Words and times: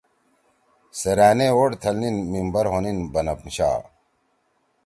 سیرأنے 0.99 1.47
ووٹ 1.57 1.71
تھلنیِن 1.81 2.17
ممبر 2.31 2.65
ہونیِن 2.71 2.97
بنم 3.13 3.41
شا 3.55 3.71